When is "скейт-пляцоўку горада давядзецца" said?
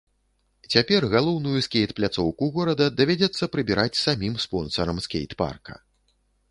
1.67-3.49